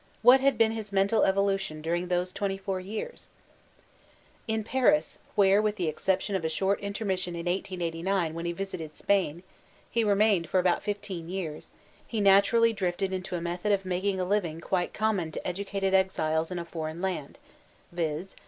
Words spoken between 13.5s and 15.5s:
of making a living quite common to